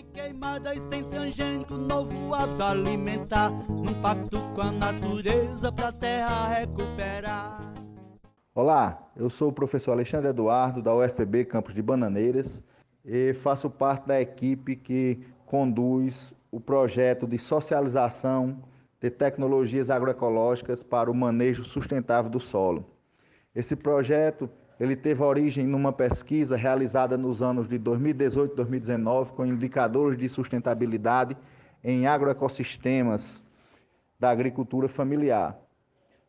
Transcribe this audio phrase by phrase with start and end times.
[0.00, 3.50] Sem queimada e sem transgênico, novo hábito alimentar.
[3.50, 7.74] Num pacto com a natureza pra terra recuperar.
[8.54, 12.62] Olá, eu sou o professor Alexandre Eduardo, da UFPB Campos de Bananeiras,
[13.04, 18.56] e faço parte da equipe que conduz o projeto de socialização
[18.98, 22.86] de tecnologias agroecológicas para o manejo sustentável do solo.
[23.54, 24.48] Esse projeto
[24.80, 30.26] ele teve origem numa pesquisa realizada nos anos de 2018 e 2019 com indicadores de
[30.26, 31.36] sustentabilidade
[31.84, 33.42] em agroecossistemas
[34.18, 35.58] da agricultura familiar.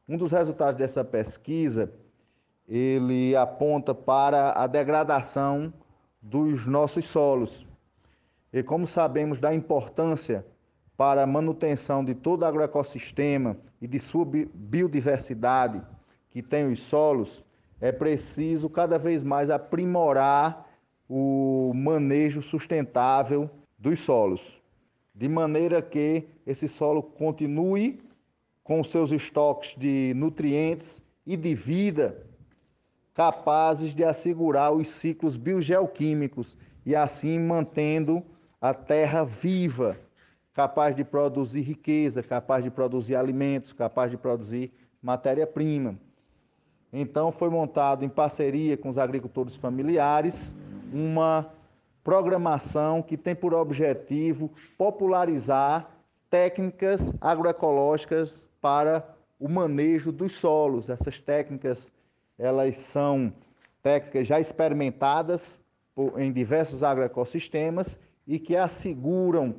[0.08, 1.94] Um dos resultados dessa pesquisa,
[2.68, 5.74] ele aponta para a degradação
[6.22, 7.66] dos nossos solos.
[8.52, 10.46] E como sabemos da importância
[10.98, 15.82] para a manutenção de todo o agroecossistema e de sua biodiversidade
[16.30, 17.46] que tem os solos,
[17.82, 20.70] é preciso cada vez mais aprimorar
[21.10, 24.62] o manejo sustentável dos solos,
[25.14, 28.00] de maneira que esse solo continue
[28.64, 32.26] com seus estoques de nutrientes e de vida
[33.14, 38.24] capazes de assegurar os ciclos biogeoquímicos e assim mantendo
[38.60, 39.98] a terra viva,
[40.54, 46.00] capaz de produzir riqueza, capaz de produzir alimentos, capaz de produzir matéria-prima.
[46.94, 50.54] Então foi montado em parceria com os agricultores familiares
[50.94, 51.50] uma
[52.04, 55.90] programação que tem por objetivo popularizar
[56.30, 60.90] técnicas agroecológicas para o manejo dos solos.
[60.90, 61.92] Essas técnicas,
[62.38, 63.34] elas são
[63.82, 65.60] técnicas já experimentadas
[66.18, 69.56] em diversos agroecossistemas e que asseguram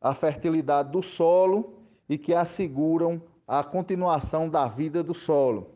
[0.00, 5.73] a fertilidade do solo e que asseguram a continuação da vida do solo.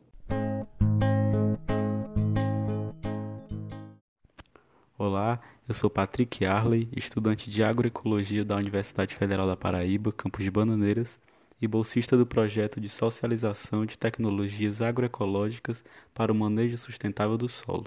[5.01, 10.51] Olá, eu sou Patrick Arley, estudante de agroecologia da Universidade Federal da Paraíba, campus de
[10.51, 11.21] Bananeiras,
[11.63, 17.87] e bolsista do projeto de socialização de tecnologias agroecológicas para o manejo sustentável do solo.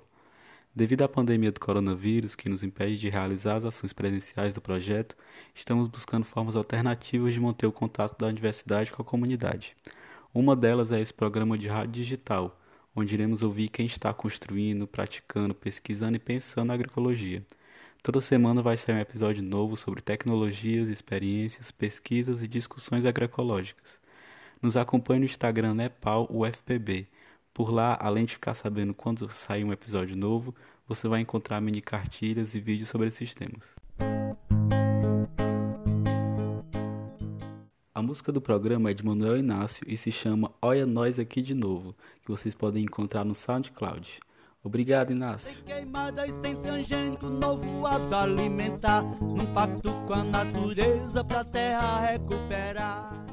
[0.74, 5.18] Devido à pandemia do coronavírus, que nos impede de realizar as ações presenciais do projeto,
[5.54, 9.76] estamos buscando formas alternativas de manter o contato da universidade com a comunidade.
[10.34, 12.58] Uma delas é esse programa de rádio digital,
[12.96, 17.44] onde iremos ouvir quem está construindo, praticando, pesquisando e pensando na agroecologia.
[18.04, 24.00] Toda semana vai sair um episódio novo sobre tecnologias, experiências, pesquisas e discussões agroecológicas.
[24.62, 27.08] Nos acompanhe no Instagram Nepal UFPB.
[27.54, 30.56] Por lá, além de ficar sabendo quando sair um episódio novo,
[30.88, 33.76] você vai encontrar mini cartilhas e vídeos sobre esses temas.
[38.02, 41.54] A música do programa é de Manuel Inácio e se chama Olha Nós Aqui de
[41.54, 41.96] Novo,
[42.26, 44.20] que vocês podem encontrar no SoundCloud.
[44.64, 45.58] Obrigado, Inácio.
[45.58, 49.04] Sem queimada e sem transgênico, novo hábito alimentar.
[49.04, 53.31] Num pacto com a natureza pra terra recuperar.